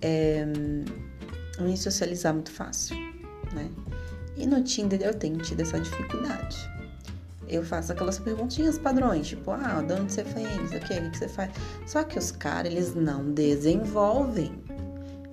é, 0.00 0.46
me 1.58 1.76
socializar 1.76 2.32
muito 2.32 2.50
fácil, 2.50 2.96
né? 3.52 3.70
E 4.36 4.46
no 4.46 4.62
Tinder 4.62 5.00
eu 5.02 5.14
tenho 5.14 5.38
tido 5.38 5.60
essa 5.60 5.78
dificuldade. 5.78 6.56
Eu 7.48 7.62
faço 7.62 7.92
aquelas 7.92 8.18
perguntinhas 8.18 8.78
padrões, 8.78 9.28
tipo, 9.28 9.50
ah, 9.50 9.82
de 9.82 9.92
onde 9.92 10.12
você 10.12 10.24
que? 10.24 10.94
O 10.94 11.10
que 11.10 11.18
você 11.18 11.28
faz? 11.28 11.52
Só 11.86 12.02
que 12.02 12.18
os 12.18 12.32
caras, 12.32 12.72
eles 12.72 12.94
não 12.94 13.32
desenvolvem 13.32 14.52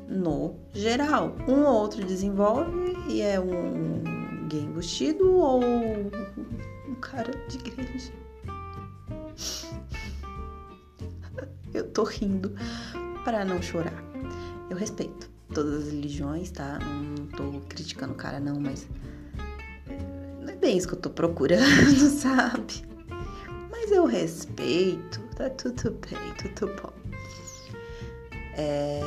no 0.08 0.56
geral. 0.74 1.36
Um 1.48 1.64
ou 1.64 1.74
outro 1.74 2.06
desenvolve 2.06 2.96
e 3.10 3.22
é 3.22 3.40
um 3.40 4.48
gay 4.50 4.62
embustido 4.62 5.34
ou 5.34 5.64
um 5.64 6.96
cara 6.96 7.32
de 7.48 7.58
igreja. 7.58 8.21
Eu 11.74 11.90
tô 11.90 12.04
rindo 12.04 12.54
para 13.24 13.46
não 13.46 13.62
chorar. 13.62 14.04
Eu 14.70 14.76
respeito 14.76 15.32
todas 15.54 15.86
as 15.86 15.94
religiões, 15.94 16.52
tá? 16.52 16.80
Não 16.80 17.28
tô 17.28 17.62
criticando 17.68 18.14
o 18.14 18.16
cara, 18.16 18.40
não, 18.40 18.60
mas 18.60 18.88
não 20.42 20.50
é 20.50 20.56
bem 20.56 20.78
isso 20.78 20.88
que 20.88 20.96
eu 20.96 21.00
tô 21.00 21.10
procurando, 21.10 21.96
sabe? 22.10 22.84
Mas 23.70 23.92
eu 23.92 24.06
respeito, 24.06 25.20
tá 25.36 25.50
tudo 25.50 25.92
bem, 25.92 26.54
tudo 26.56 26.74
bom. 26.82 26.92
É, 28.58 29.02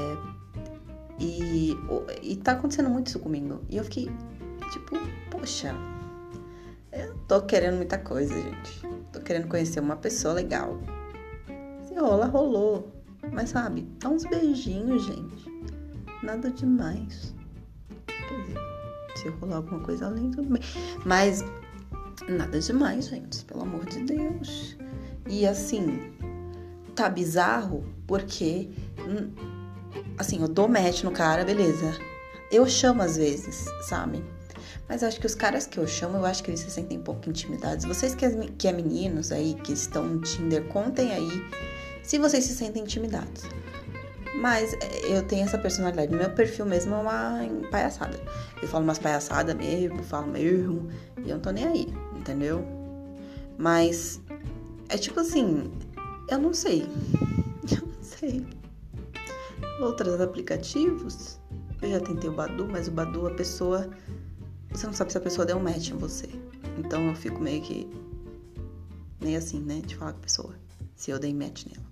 e, 1.21 1.77
e 2.23 2.37
tá 2.37 2.53
acontecendo 2.53 2.91
muito 2.91 3.09
isso 3.09 3.19
comigo. 3.19 3.61
E 3.69 3.77
eu 3.77 3.85
fiquei, 3.85 4.11
tipo, 4.73 4.97
poxa, 5.31 5.75
eu 6.93 7.15
tô 7.29 7.43
querendo 7.43 7.77
muita 7.77 7.99
coisa, 7.99 8.35
gente. 8.35 8.94
Tô 9.15 9.21
querendo 9.21 9.47
conhecer 9.47 9.79
uma 9.79 9.95
pessoa 9.95 10.35
legal. 10.35 10.77
Se 11.87 11.95
rola, 11.95 12.27
rolou. 12.27 12.93
Mas 13.33 13.51
sabe, 13.51 13.89
dá 14.01 14.09
uns 14.09 14.25
beijinhos, 14.25 15.05
gente. 15.05 15.49
Nada 16.21 16.51
demais. 16.51 17.33
Quer 18.09 18.43
dizer, 18.43 18.59
se 19.15 19.29
rolar 19.29 19.57
alguma 19.59 19.81
coisa 19.81 20.07
além, 20.07 20.33
tudo 20.33 20.51
bem. 20.51 20.63
Mas 21.07 21.45
nada 22.29 22.59
demais, 22.59 23.07
gente. 23.07 23.45
Pelo 23.45 23.63
amor 23.63 23.85
de 23.87 24.01
Deus. 24.01 24.77
E 25.29 25.47
assim, 25.47 26.13
tá 26.97 27.09
bizarro 27.09 27.85
porque. 28.09 28.69
Hum, 28.99 29.31
assim, 30.19 30.43
eu 30.43 30.49
dou 30.49 30.67
match 30.67 31.05
no 31.05 31.13
cara, 31.13 31.45
beleza. 31.45 31.97
Eu 32.51 32.67
chamo 32.67 33.01
às 33.01 33.17
vezes, 33.17 33.67
sabe? 33.83 34.25
Mas 34.89 35.03
acho 35.03 35.21
que 35.21 35.27
os 35.27 35.35
caras 35.35 35.67
que 35.67 35.79
eu 35.79 35.87
chamo, 35.87 36.19
eu 36.19 36.27
acho 36.27 36.43
que 36.43 36.51
eles 36.51 36.61
se 36.61 36.71
sentem 36.71 36.99
um 36.99 37.03
pouco 37.03 37.29
intimidados. 37.29 37.85
Vocês 37.85 38.15
que 38.15 38.25
é, 38.25 38.31
que 38.59 38.69
é 38.69 38.73
meninos 38.73 39.33
aí, 39.33 39.55
que 39.55 39.73
estão 39.73 40.05
no 40.05 40.21
Tinder, 40.21 40.65
contem 40.65 41.13
aí 41.13 41.43
se 42.03 42.19
vocês 42.19 42.45
se 42.45 42.55
sentem 42.55 42.83
intimidados. 42.83 43.45
Mas 44.37 44.75
é, 44.75 45.17
eu 45.17 45.23
tenho 45.27 45.45
essa 45.45 45.57
personalidade. 45.57 46.15
Meu 46.15 46.31
perfil 46.31 46.67
mesmo 46.67 46.95
é 46.95 46.99
uma 46.99 47.41
palhaçada. 47.71 48.21
Eu 48.61 48.69
falo 48.69 48.85
umas 48.85 48.99
palhaçadas 48.99 49.55
mesmo, 49.55 50.03
falo 50.03 50.27
mesmo. 50.27 50.89
E 51.25 51.31
eu 51.31 51.37
não 51.37 51.41
tô 51.41 51.51
nem 51.51 51.67
aí, 51.67 51.95
entendeu? 52.15 52.65
Mas 53.57 54.21
é 54.89 54.99
tipo 54.99 55.21
assim, 55.21 55.73
eu 56.29 56.39
não 56.39 56.53
sei. 56.53 56.87
Eu 57.71 57.87
não 57.87 58.03
sei. 58.03 58.47
Outros 59.81 60.21
aplicativos, 60.21 61.41
eu 61.81 61.91
já 61.91 62.01
tentei 62.01 62.29
o 62.29 62.35
Badu, 62.35 62.69
mas 62.69 62.89
o 62.89 62.91
Badu, 62.91 63.27
a 63.27 63.31
pessoa. 63.31 63.89
Você 64.75 64.87
não 64.87 64.93
sabe 64.93 65.13
se 65.13 65.19
a 65.19 65.21
pessoa 65.21 65.47
deu 65.47 65.57
um 65.57 65.63
match 65.63 65.91
em 65.91 65.97
você. 65.97 66.29
Então 66.77 67.07
eu 67.07 67.15
fico 67.15 67.41
meio 67.41 67.63
que. 67.63 67.89
meio 69.21 69.39
assim, 69.39 69.61
né? 69.61 69.81
De 69.81 69.95
falar 69.95 70.13
com 70.13 70.19
a 70.19 70.23
pessoa. 70.23 70.55
Se 70.97 71.13
eu 71.13 71.19
dei 71.19 71.33
match 71.33 71.67
nela. 71.67 71.87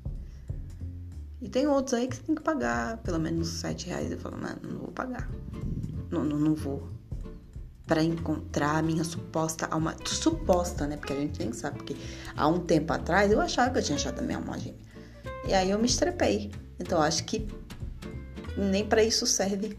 E 1.41 1.49
tem 1.49 1.67
outros 1.67 1.95
aí 1.95 2.09
que 2.09 2.17
você 2.17 2.23
tem 2.23 2.35
que 2.35 2.43
pagar 2.43 2.99
pelo 2.99 3.21
menos 3.21 3.49
7 3.49 3.87
reais. 3.87 4.11
Eu 4.11 4.19
falo, 4.19 4.37
mano, 4.37 4.61
não 4.65 4.79
vou 4.79 4.89
pagar. 4.89 5.31
Não, 6.11 6.25
não, 6.25 6.37
não 6.37 6.55
vou. 6.55 6.89
Pra 7.87 8.03
encontrar 8.03 8.79
a 8.79 8.83
minha 8.83 9.05
suposta 9.05 9.67
alma. 9.67 9.97
Suposta, 10.05 10.87
né? 10.87 10.97
Porque 10.97 11.13
a 11.13 11.17
gente 11.17 11.39
nem 11.39 11.53
sabe. 11.53 11.79
Porque 11.79 11.97
há 12.37 12.49
um 12.49 12.59
tempo 12.59 12.93
atrás 12.93 13.31
eu 13.31 13.41
achava 13.41 13.71
que 13.71 13.79
eu 13.79 13.83
tinha 13.83 13.97
achado 13.97 14.19
a 14.19 14.23
minha 14.23 14.39
alma 14.39 14.59
gêmea. 14.59 14.81
E 15.47 15.55
aí 15.55 15.71
eu 15.71 15.79
me 15.79 15.87
estrepei. 15.87 16.51
Então 16.81 17.01
acho 17.01 17.25
que 17.25 17.47
nem 18.57 18.85
para 18.85 19.05
isso 19.05 19.25
serve. 19.25 19.79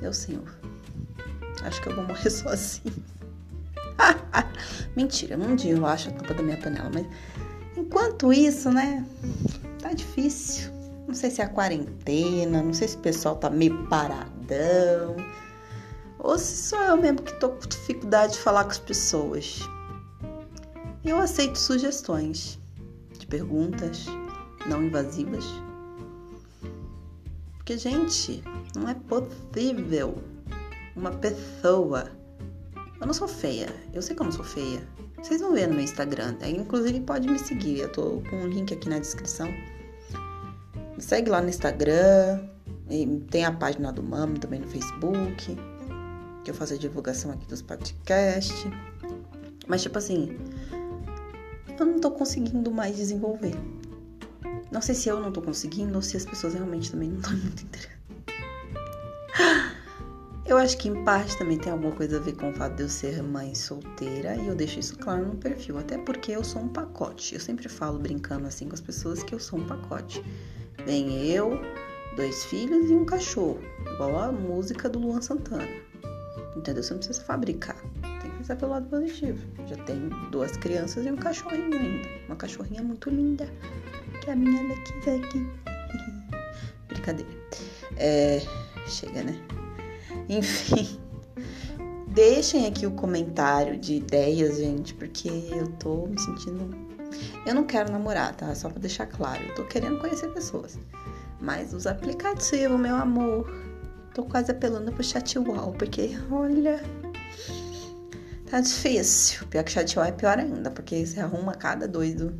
Meu 0.00 0.12
senhor. 0.12 0.65
Acho 1.62 1.82
que 1.82 1.88
eu 1.88 1.96
vou 1.96 2.04
morrer 2.06 2.28
sozinho. 2.30 2.94
Mentira, 4.96 5.36
um 5.36 5.56
dia 5.56 5.72
eu 5.74 5.86
acho 5.86 6.08
a 6.08 6.12
tampa 6.12 6.34
da 6.34 6.42
minha 6.42 6.56
panela, 6.56 6.90
mas 6.92 7.06
enquanto 7.76 8.32
isso, 8.32 8.70
né? 8.70 9.04
tá 9.86 9.92
difícil. 9.92 10.72
Não 11.06 11.14
sei 11.14 11.30
se 11.30 11.40
é 11.40 11.44
a 11.44 11.48
quarentena, 11.48 12.62
não 12.62 12.74
sei 12.74 12.88
se 12.88 12.96
o 12.96 13.00
pessoal 13.00 13.36
tá 13.36 13.48
meio 13.48 13.86
paradão. 13.86 15.16
Ou 16.18 16.36
se 16.38 16.68
sou 16.68 16.80
eu 16.80 16.96
mesmo 16.96 17.22
que 17.22 17.32
tô 17.38 17.50
com 17.50 17.68
dificuldade 17.68 18.32
de 18.32 18.40
falar 18.40 18.64
com 18.64 18.70
as 18.70 18.78
pessoas. 18.78 19.60
Eu 21.04 21.18
aceito 21.18 21.56
sugestões 21.56 22.58
de 23.16 23.26
perguntas 23.26 24.06
não 24.66 24.82
invasivas. 24.82 25.44
Porque, 27.56 27.78
gente, 27.78 28.42
não 28.74 28.88
é 28.88 28.94
possível 28.94 30.16
uma 30.96 31.10
pessoa. 31.10 32.10
Eu 33.00 33.06
não 33.06 33.14
sou 33.14 33.28
feia. 33.28 33.68
Eu 33.92 34.00
sei 34.00 34.16
que 34.16 34.22
eu 34.22 34.24
não 34.24 34.32
sou 34.32 34.44
feia. 34.44 34.82
Vocês 35.22 35.40
vão 35.40 35.52
ver 35.52 35.68
no 35.68 35.74
meu 35.74 35.84
Instagram. 35.84 36.34
Inclusive, 36.46 37.00
pode 37.00 37.28
me 37.28 37.38
seguir. 37.38 37.80
Eu 37.80 37.92
tô 37.92 38.22
com 38.30 38.36
um 38.36 38.46
link 38.48 38.72
aqui 38.72 38.88
na 38.88 38.98
descrição. 38.98 39.48
Me 40.94 41.02
segue 41.02 41.30
lá 41.30 41.42
no 41.42 41.48
Instagram. 41.48 42.48
tem 43.30 43.44
a 43.44 43.52
página 43.52 43.92
do 43.92 44.02
Mami 44.02 44.38
também 44.38 44.60
no 44.60 44.66
Facebook. 44.66 45.56
Que 46.42 46.50
eu 46.50 46.54
faço 46.54 46.74
a 46.74 46.76
divulgação 46.78 47.30
aqui 47.30 47.46
dos 47.46 47.60
podcasts. 47.60 48.66
Mas, 49.68 49.82
tipo 49.82 49.98
assim, 49.98 50.36
eu 51.78 51.84
não 51.84 52.00
tô 52.00 52.10
conseguindo 52.10 52.70
mais 52.70 52.96
desenvolver. 52.96 53.54
Não 54.70 54.80
sei 54.80 54.94
se 54.94 55.08
eu 55.08 55.20
não 55.20 55.30
tô 55.30 55.42
conseguindo 55.42 55.94
ou 55.96 56.02
se 56.02 56.16
as 56.16 56.24
pessoas 56.24 56.54
realmente 56.54 56.90
também 56.90 57.10
não 57.10 57.18
estão 57.18 57.32
muito 57.36 57.62
interessadas. 57.62 57.95
Eu 60.56 60.60
acho 60.60 60.78
que 60.78 60.88
em 60.88 61.04
parte 61.04 61.36
também 61.36 61.58
tem 61.58 61.70
alguma 61.70 61.94
coisa 61.94 62.16
a 62.16 62.18
ver 62.18 62.34
com 62.34 62.48
o 62.48 62.52
fato 62.54 62.76
de 62.76 62.84
eu 62.84 62.88
ser 62.88 63.22
mãe 63.22 63.54
solteira 63.54 64.34
e 64.36 64.46
eu 64.46 64.54
deixo 64.54 64.80
isso 64.80 64.96
claro 64.96 65.26
no 65.26 65.36
perfil, 65.36 65.76
até 65.76 65.98
porque 65.98 66.32
eu 66.32 66.42
sou 66.42 66.62
um 66.62 66.68
pacote. 66.68 67.34
Eu 67.34 67.40
sempre 67.40 67.68
falo 67.68 67.98
brincando 67.98 68.46
assim 68.46 68.66
com 68.66 68.72
as 68.72 68.80
pessoas 68.80 69.22
que 69.22 69.34
eu 69.34 69.38
sou 69.38 69.58
um 69.58 69.66
pacote. 69.66 70.24
Vem 70.86 71.26
eu, 71.26 71.60
dois 72.16 72.46
filhos 72.46 72.88
e 72.90 72.94
um 72.94 73.04
cachorro, 73.04 73.60
igual 73.92 74.18
a 74.18 74.32
música 74.32 74.88
do 74.88 74.98
Luan 74.98 75.20
Santana. 75.20 75.68
Entendeu? 76.56 76.82
Você 76.82 76.94
não 76.94 77.00
precisa 77.00 77.22
fabricar. 77.22 77.76
Tem 78.22 78.30
que 78.30 78.38
pensar 78.38 78.56
pelo 78.56 78.70
lado 78.70 78.88
positivo. 78.88 79.38
Já 79.66 79.76
tem 79.84 80.08
duas 80.30 80.56
crianças 80.56 81.04
e 81.04 81.12
um 81.12 81.16
cachorrinho 81.16 81.78
ainda. 81.78 82.08
Uma 82.28 82.36
cachorrinha 82.36 82.82
muito 82.82 83.10
linda. 83.10 83.46
Que 84.22 84.30
é 84.30 84.32
a 84.32 84.36
minha 84.36 84.62
Lucky 84.62 85.10
aqui. 85.10 85.46
Brincadeira. 86.88 87.30
É, 87.98 88.40
chega, 88.86 89.22
né? 89.22 89.38
Enfim. 90.28 90.98
Deixem 92.08 92.66
aqui 92.66 92.86
o 92.86 92.92
comentário 92.92 93.78
de 93.78 93.96
ideias, 93.96 94.56
gente, 94.56 94.94
porque 94.94 95.28
eu 95.28 95.68
tô 95.72 96.06
me 96.06 96.18
sentindo. 96.18 96.74
Eu 97.44 97.54
não 97.54 97.64
quero 97.64 97.92
namorar, 97.92 98.34
tá? 98.34 98.54
Só 98.54 98.70
pra 98.70 98.80
deixar 98.80 99.06
claro. 99.06 99.42
Eu 99.44 99.54
tô 99.54 99.64
querendo 99.64 99.98
conhecer 99.98 100.28
pessoas. 100.32 100.78
Mas 101.40 101.74
os 101.74 101.86
aplicativos, 101.86 102.80
meu 102.80 102.96
amor. 102.96 103.46
Tô 104.14 104.24
quase 104.24 104.50
apelando 104.50 104.90
pro 104.92 105.04
chatwall, 105.04 105.72
porque 105.72 106.16
olha. 106.30 106.82
Tá 108.50 108.60
difícil. 108.60 109.46
Pior 109.48 109.62
que 109.62 109.72
chatwall 109.72 110.06
é 110.06 110.12
pior 110.12 110.38
ainda, 110.38 110.70
porque 110.70 111.04
você 111.04 111.20
arruma 111.20 111.52
cada 111.52 111.86
doido. 111.86 112.34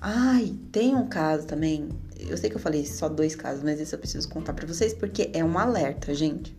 Ai, 0.00 0.58
tem 0.72 0.96
um 0.96 1.06
caso 1.06 1.46
também. 1.46 1.90
Eu 2.18 2.36
sei 2.36 2.50
que 2.50 2.56
eu 2.56 2.60
falei 2.60 2.84
só 2.84 3.08
dois 3.08 3.36
casos, 3.36 3.62
mas 3.62 3.80
esse 3.80 3.94
eu 3.94 3.98
preciso 3.98 4.28
contar 4.28 4.52
para 4.52 4.66
vocês 4.66 4.92
porque 4.94 5.30
é 5.32 5.44
um 5.44 5.56
alerta, 5.56 6.12
gente. 6.12 6.58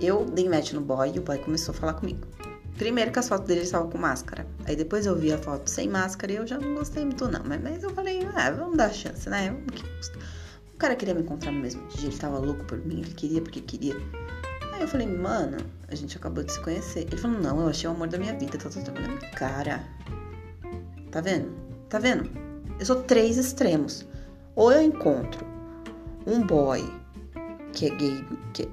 Eu 0.00 0.24
dei 0.24 0.48
match 0.48 0.72
no 0.72 0.80
boy 0.80 1.12
e 1.14 1.18
o 1.18 1.22
boy 1.22 1.36
começou 1.38 1.74
a 1.74 1.78
falar 1.78 1.94
comigo. 1.94 2.26
Primeiro 2.78 3.12
que 3.12 3.18
as 3.18 3.28
fotos 3.28 3.46
dele 3.46 3.60
estavam 3.60 3.90
com 3.90 3.98
máscara. 3.98 4.46
Aí 4.64 4.74
depois 4.74 5.04
eu 5.04 5.14
vi 5.14 5.30
a 5.30 5.36
foto 5.36 5.68
sem 5.68 5.86
máscara 5.86 6.32
e 6.32 6.36
eu 6.36 6.46
já 6.46 6.58
não 6.58 6.74
gostei 6.74 7.04
muito, 7.04 7.28
não. 7.28 7.42
Mas, 7.44 7.82
eu 7.82 7.90
falei, 7.90 8.26
ah, 8.34 8.50
vamos 8.50 8.78
dar 8.78 8.90
chance, 8.90 9.28
né? 9.28 9.54
O 10.72 10.78
cara 10.78 10.96
queria 10.96 11.12
me 11.14 11.20
encontrar 11.20 11.52
no 11.52 11.60
mesmo 11.60 11.86
dia, 11.88 12.08
ele 12.08 12.16
tava 12.16 12.38
louco 12.38 12.64
por 12.64 12.78
mim, 12.78 13.00
ele 13.00 13.12
queria 13.12 13.42
porque 13.42 13.60
queria. 13.60 13.94
Aí 14.72 14.80
eu 14.80 14.88
falei, 14.88 15.06
mano, 15.06 15.58
a 15.88 15.94
gente 15.94 16.16
acabou 16.16 16.42
de 16.42 16.52
se 16.52 16.60
conhecer. 16.60 17.00
Ele 17.00 17.18
falou, 17.18 17.38
não, 17.38 17.60
eu 17.60 17.68
achei 17.68 17.86
o 17.86 17.92
amor 17.92 18.08
da 18.08 18.16
minha 18.16 18.32
vida. 18.38 18.56
Tá, 18.56 18.70
tá, 18.70 18.80
tá. 18.80 19.26
Cara, 19.36 19.84
tá 21.10 21.20
vendo? 21.20 21.52
Tá 21.90 21.98
vendo? 21.98 22.30
Eu 22.78 22.86
sou 22.86 23.02
três 23.02 23.36
extremos. 23.36 24.06
Ou 24.56 24.72
eu 24.72 24.80
encontro 24.80 25.46
um 26.26 26.40
boy 26.46 26.82
que 27.74 27.84
é 27.84 27.90
gay, 27.90 28.24
que 28.54 28.62
é 28.62 28.68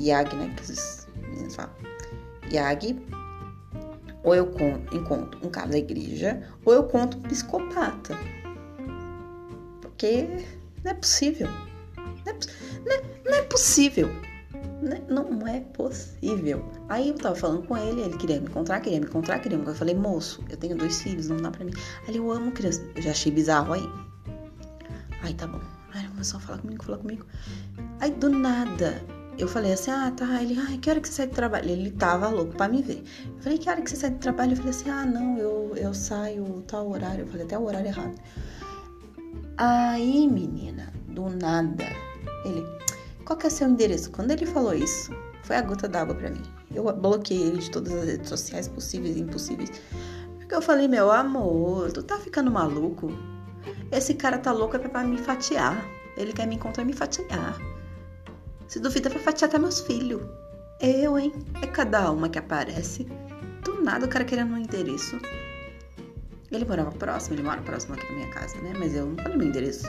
Yag, 0.00 0.34
né? 0.36 0.52
Que 0.56 0.62
esses 0.62 1.06
meninos 1.28 1.54
falam. 1.54 1.72
Yag. 2.50 3.00
Ou 4.22 4.34
eu 4.34 4.52
encontro 4.92 5.40
um 5.42 5.50
cara 5.50 5.68
da 5.68 5.78
igreja, 5.78 6.42
ou 6.64 6.74
eu 6.74 6.84
conto 6.84 7.16
um 7.16 7.22
psicopata. 7.22 8.16
Porque 9.80 10.28
não 10.84 10.90
é 10.90 10.94
possível. 10.94 11.48
Não 11.96 12.32
é, 12.32 12.38
não 12.84 12.92
é, 12.92 13.02
não 13.24 13.34
é 13.34 13.42
possível. 13.42 14.08
Né? 14.82 15.02
Não 15.08 15.46
é 15.46 15.60
possível. 15.60 16.64
Aí 16.88 17.08
eu 17.08 17.14
tava 17.14 17.34
falando 17.34 17.66
com 17.66 17.76
ele, 17.76 18.02
ele 18.02 18.16
queria 18.16 18.40
me 18.40 18.46
encontrar, 18.46 18.80
queria 18.80 19.00
me 19.00 19.06
encontrar, 19.06 19.38
queria 19.38 19.56
me 19.56 19.62
encontrar. 19.62 19.74
Eu 19.74 19.78
falei, 19.78 19.94
moço, 19.94 20.42
eu 20.48 20.56
tenho 20.56 20.76
dois 20.76 21.02
filhos, 21.02 21.28
não 21.28 21.36
dá 21.36 21.50
pra 21.50 21.64
mim. 21.64 21.72
Aí 22.06 22.16
eu 22.16 22.30
amo 22.30 22.52
criança. 22.52 22.82
Eu 22.94 23.02
já 23.02 23.10
achei 23.10 23.32
bizarro 23.32 23.72
aí. 23.72 23.88
Aí 25.22 25.34
tá 25.34 25.46
bom. 25.46 25.60
Aí 25.92 26.00
ele 26.00 26.08
começou 26.08 26.38
a 26.38 26.40
falar 26.40 26.58
comigo, 26.58 26.84
falar 26.84 26.98
comigo. 26.98 27.26
Aí 28.00 28.10
do 28.10 28.30
nada, 28.30 29.02
eu 29.40 29.48
falei 29.48 29.72
assim, 29.72 29.90
ah, 29.90 30.12
tá. 30.14 30.42
Ele, 30.42 30.58
ai, 30.58 30.78
que 30.78 30.90
hora 30.90 31.00
que 31.00 31.08
você 31.08 31.14
sai 31.14 31.26
do 31.26 31.34
trabalho? 31.34 31.70
Ele 31.70 31.90
tava 31.90 32.28
louco 32.28 32.54
pra 32.54 32.68
me 32.68 32.82
ver. 32.82 33.02
Eu 33.36 33.42
falei, 33.42 33.58
que 33.58 33.70
hora 33.70 33.80
que 33.80 33.90
você 33.90 33.96
sai 33.96 34.10
do 34.10 34.18
trabalho? 34.18 34.52
Eu 34.52 34.56
falei 34.56 34.70
assim, 34.70 34.90
ah, 34.90 35.06
não, 35.06 35.38
eu, 35.38 35.72
eu 35.76 35.94
saio 35.94 36.62
tal 36.66 36.90
horário. 36.90 37.22
Eu 37.22 37.26
falei 37.26 37.46
até 37.46 37.58
o 37.58 37.64
horário 37.64 37.86
errado. 37.86 38.14
Aí, 39.56 40.28
menina, 40.28 40.92
do 41.08 41.28
nada, 41.28 41.84
ele, 42.44 42.64
qual 43.24 43.38
que 43.38 43.46
é 43.46 43.50
seu 43.50 43.68
endereço? 43.68 44.10
Quando 44.10 44.30
ele 44.30 44.46
falou 44.46 44.74
isso, 44.74 45.10
foi 45.42 45.56
a 45.56 45.62
gota 45.62 45.88
d'água 45.88 46.14
para 46.14 46.30
mim. 46.30 46.42
Eu 46.74 46.84
bloqueei 46.92 47.42
ele 47.42 47.58
de 47.58 47.70
todas 47.70 47.92
as 47.92 48.04
redes 48.06 48.28
sociais 48.28 48.68
possíveis 48.68 49.16
e 49.16 49.20
impossíveis. 49.20 49.70
Porque 50.38 50.54
eu 50.54 50.62
falei, 50.62 50.88
meu 50.88 51.10
amor, 51.10 51.92
tu 51.92 52.02
tá 52.02 52.18
ficando 52.18 52.50
maluco? 52.50 53.08
Esse 53.92 54.14
cara 54.14 54.38
tá 54.38 54.52
louco 54.52 54.76
é 54.76 54.78
pra 54.78 55.04
me 55.04 55.18
fatiar. 55.18 55.84
Ele 56.16 56.32
quer 56.32 56.46
me 56.46 56.56
encontrar 56.56 56.82
e 56.82 56.86
me 56.86 56.92
fatiar. 56.92 57.58
Se 58.70 58.78
duvida, 58.78 59.10
vai 59.10 59.18
fatiar 59.18 59.48
até 59.48 59.58
meus 59.58 59.80
filhos. 59.80 60.22
Eu, 60.80 61.18
hein? 61.18 61.32
É 61.60 61.66
cada 61.66 62.08
uma 62.12 62.28
que 62.28 62.38
aparece. 62.38 63.04
Do 63.64 63.82
nada 63.82 64.06
o 64.06 64.08
cara 64.08 64.24
querendo 64.24 64.54
um 64.54 64.58
endereço. 64.58 65.18
Ele 66.52 66.64
morava 66.64 66.92
próximo, 66.92 67.34
ele 67.34 67.42
mora 67.42 67.60
próximo 67.62 67.94
aqui 67.94 68.06
da 68.06 68.12
minha 68.12 68.30
casa, 68.30 68.56
né? 68.60 68.72
Mas 68.78 68.94
eu 68.94 69.06
não 69.06 69.16
falei 69.16 69.38
meu 69.38 69.48
endereço. 69.48 69.88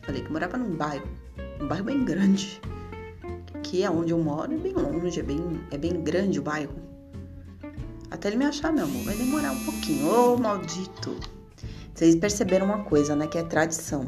Falei 0.00 0.22
que 0.22 0.32
morava 0.32 0.56
num 0.56 0.74
bairro. 0.74 1.06
Um 1.60 1.68
bairro 1.68 1.84
bem 1.84 2.02
grande 2.06 2.58
aqui, 3.54 3.86
onde 3.86 4.14
eu 4.14 4.18
moro, 4.18 4.50
é 4.50 4.56
bem 4.56 4.72
longe, 4.72 5.20
é 5.20 5.22
bem, 5.22 5.60
é 5.70 5.76
bem 5.76 6.02
grande 6.02 6.40
o 6.40 6.42
bairro. 6.42 6.72
Até 8.10 8.28
ele 8.28 8.38
me 8.38 8.46
achar, 8.46 8.72
meu 8.72 8.84
amor, 8.84 9.04
vai 9.04 9.14
demorar 9.14 9.52
um 9.52 9.62
pouquinho. 9.62 10.06
Ô, 10.06 10.32
oh, 10.32 10.36
maldito! 10.38 11.20
Vocês 11.94 12.16
perceberam 12.16 12.64
uma 12.64 12.82
coisa, 12.84 13.14
né? 13.14 13.26
Que 13.26 13.36
é 13.36 13.42
tradição. 13.42 14.06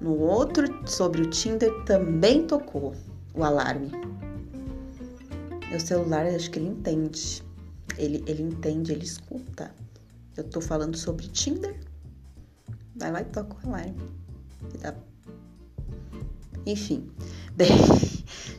No 0.00 0.16
outro, 0.16 0.68
sobre 0.88 1.22
o 1.22 1.30
Tinder, 1.30 1.72
também 1.82 2.46
tocou 2.46 2.94
o 3.36 3.44
alarme. 3.44 3.90
Meu 5.70 5.78
celular, 5.78 6.26
acho 6.26 6.50
que 6.50 6.58
ele 6.58 6.68
entende. 6.68 7.44
Ele, 7.98 8.24
ele 8.26 8.42
entende, 8.42 8.92
ele 8.92 9.04
escuta. 9.04 9.74
Eu 10.36 10.44
tô 10.44 10.60
falando 10.60 10.96
sobre 10.96 11.28
Tinder. 11.28 11.78
Vai 12.96 13.12
lá 13.12 13.20
e 13.20 13.24
toca 13.26 13.54
o 13.54 13.68
alarme. 13.68 13.96
Enfim. 16.64 17.08
Bem. 17.54 17.68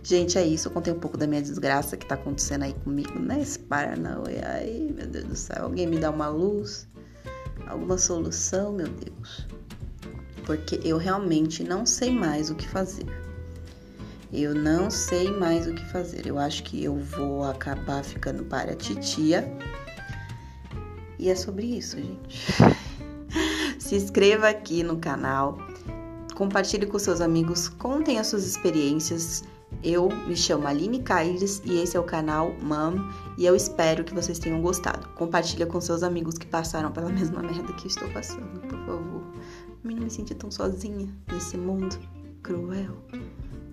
Gente, 0.04 0.38
é 0.38 0.46
isso. 0.46 0.68
Eu 0.68 0.72
contei 0.72 0.94
um 0.94 1.00
pouco 1.00 1.18
da 1.18 1.28
minha 1.28 1.42
desgraça 1.42 1.98
que 1.98 2.06
tá 2.06 2.16
acontecendo 2.16 2.64
aí 2.64 2.74
comigo, 2.74 3.20
né? 3.20 3.42
Esse 3.42 3.60
Paranauê. 3.60 4.40
Ai, 4.44 4.92
meu 4.96 5.08
Deus 5.08 5.26
do 5.26 5.36
céu. 5.36 5.66
Alguém 5.66 5.88
me 5.88 6.00
dá 6.00 6.10
uma 6.10 6.30
luz? 6.30 6.88
Alguma 7.68 7.98
solução, 7.98 8.72
meu 8.72 8.88
Deus? 8.88 9.48
Porque 10.46 10.80
eu 10.84 10.98
realmente 10.98 11.64
não 11.64 11.86
sei 11.86 12.12
mais 12.12 12.50
o 12.50 12.56
que 12.56 12.68
fazer. 12.68 13.27
Eu 14.32 14.54
não 14.54 14.90
sei 14.90 15.32
mais 15.32 15.68
o 15.68 15.74
que 15.74 15.86
fazer. 15.86 16.26
Eu 16.26 16.38
acho 16.38 16.64
que 16.64 16.84
eu 16.84 16.96
vou 16.96 17.44
acabar 17.44 18.04
ficando 18.04 18.44
para 18.46 18.74
a 18.74 18.76
titia. 18.76 19.52
E 21.18 21.30
é 21.30 21.36
sobre 21.36 21.66
isso, 21.66 21.98
gente. 21.98 22.54
Se 23.80 23.96
inscreva 23.96 24.50
aqui 24.50 24.84
no 24.84 24.98
canal, 24.98 25.58
compartilhe 26.36 26.86
com 26.86 27.00
seus 27.00 27.22
amigos, 27.22 27.70
contem 27.70 28.20
as 28.20 28.28
suas 28.28 28.46
experiências 28.46 29.44
eu 29.84 30.10
me 30.28 30.36
chamo 30.36 30.68
Aline 30.68 31.02
Caires 31.04 31.62
e 31.64 31.80
esse 31.80 31.96
é 31.96 32.00
o 32.00 32.04
canal 32.04 32.54
Mam 32.62 33.10
e 33.38 33.46
eu 33.46 33.56
espero 33.56 34.04
que 34.04 34.14
vocês 34.14 34.40
tenham 34.40 34.62
gostado. 34.62 35.08
Compartilha 35.10 35.66
com 35.66 35.80
seus 35.80 36.04
amigos 36.04 36.38
que 36.38 36.48
passaram 36.48 36.92
pela 36.92 37.10
mesma 37.12 37.42
merda 37.42 37.74
que 37.74 37.84
eu 37.84 37.88
estou 37.88 38.10
passando, 38.10 38.60
por 38.62 38.80
favor. 38.86 39.24
Mim 39.84 39.96
não 39.96 40.04
me 40.04 40.10
sentir 40.10 40.36
tão 40.36 40.50
sozinha 40.50 41.08
nesse 41.32 41.58
mundo 41.58 41.98
cruel. 42.42 42.98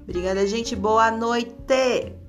Obrigada, 0.04 0.46
gente. 0.46 0.76
Boa 0.76 1.10
noite! 1.10 2.23